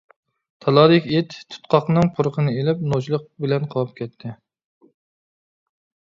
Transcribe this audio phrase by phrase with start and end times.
[0.65, 4.33] تالادىكى ئىت تۇتقاقنىڭ پۇرىقىنى ئېلىپ، نوچىلىق بىلەن قاۋاپ كەتتى.